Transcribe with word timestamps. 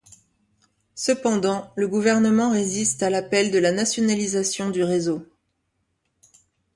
Cependant, 0.95 1.71
le 1.75 1.87
gouvernement 1.87 2.49
résiste 2.49 3.03
à 3.03 3.11
l'appel 3.11 3.51
de 3.51 3.59
la 3.59 3.71
nationalisation 3.71 4.71
du 4.71 4.83
réseau. 4.83 5.27